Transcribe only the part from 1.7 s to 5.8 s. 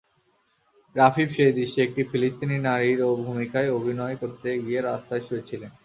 একটি ফিলিস্তিনি নারীর ভূমিকায় অভিনয় করতে গিয়ে রাস্তায় শুয়েছিলেন।